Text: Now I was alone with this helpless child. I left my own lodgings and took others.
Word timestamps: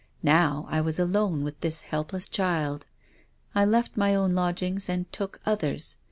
Now 0.23 0.65
I 0.67 0.81
was 0.81 0.97
alone 0.97 1.43
with 1.43 1.59
this 1.59 1.81
helpless 1.81 2.27
child. 2.27 2.87
I 3.53 3.65
left 3.65 3.95
my 3.95 4.15
own 4.15 4.31
lodgings 4.33 4.89
and 4.89 5.05
took 5.13 5.39
others. 5.45 5.97